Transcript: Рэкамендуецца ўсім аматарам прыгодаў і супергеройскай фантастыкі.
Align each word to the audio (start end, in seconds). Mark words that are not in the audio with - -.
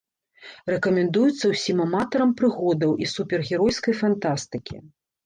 Рэкамендуецца 0.73 1.51
ўсім 1.51 1.83
аматарам 1.85 2.31
прыгодаў 2.39 2.95
і 3.05 3.11
супергеройскай 3.13 3.93
фантастыкі. 4.01 4.81